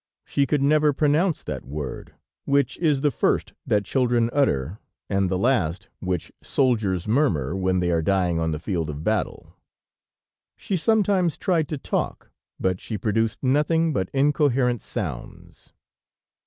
[0.25, 2.15] She could never pronounce that word,
[2.45, 4.79] which is the first that children utter,
[5.11, 9.53] and the last which soldiers murmur when they are dying on the field of battle.
[10.55, 15.71] She sometimes tried to talk, but she produced nothing but incoherent sounds.